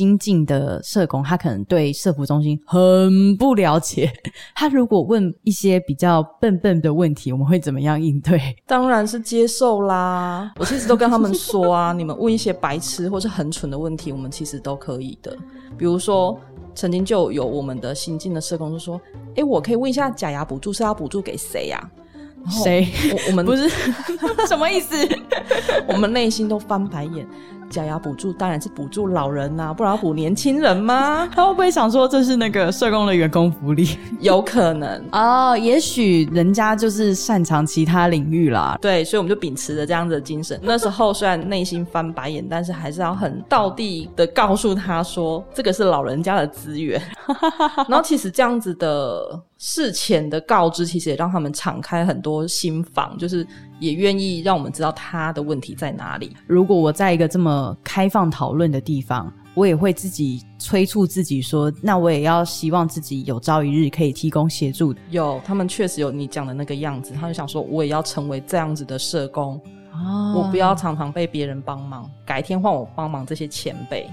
[0.00, 4.10] 新进的社工，他可能对社服中心很不了解。
[4.54, 8.40] 他如果问一些比较笨笨的问题，我们会怎么样应对？
[8.66, 10.50] 当然是接受啦。
[10.58, 15.36] 我其实都跟他们说啊， 你们问一些白痴或是很蠢的问题，我们其实都可以的。
[15.76, 16.40] 比如说，
[16.74, 18.98] 曾经就有我们的新进的社工就说
[19.36, 21.90] ：“哎，我可以问一下，假牙补助是要补助给谁呀？”
[22.48, 22.88] 谁？
[23.12, 23.68] 我我们不是
[24.48, 24.96] 什么意思？
[25.86, 27.26] 我们内心都翻白眼。
[27.70, 31.26] 假牙补助当然是补助老人呐，不然要补年轻人吗？
[31.32, 33.96] 他会不会想说这是那个社工的员工福利？
[34.20, 38.76] 有可能哦，也许人家就是擅长其他领域啦。
[38.82, 40.60] 对，所以我们就秉持着这样子的精神。
[40.62, 47.00] 那时候虽然内心翻白眼，但是还是要很道地的告诉他说，这个是老人家的资源。
[47.88, 49.40] 然后其实这样子的。
[49.62, 53.46] 事前的告知，其实也让他们敞开很多心房，就是
[53.80, 56.36] 也愿意让我们知道他的问题在哪里。
[56.46, 64.94] 如果我在一个这么开放讨论的地方，我也会自己催促自己说，那我也要希望自己有朝一日可以提供协助。
[65.10, 69.60] 有，他们确实有你讲的那个样子，他就想说，我也要成为这样子的社工，
[70.36, 74.08] 我不要常常被别人帮忙，改天换我帮忙这些前辈。